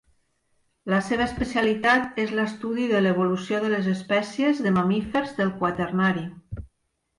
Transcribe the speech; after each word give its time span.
La 0.93 1.01
seva 1.09 1.25
especialitat 1.31 2.17
és 2.23 2.33
l'estudi 2.39 2.87
de 2.95 3.03
l'evolució 3.05 3.61
de 3.67 3.71
les 3.75 3.93
espècies 3.93 4.65
de 4.69 4.75
mamífers 4.81 5.37
del 5.43 5.55
Quaternari. 5.63 6.29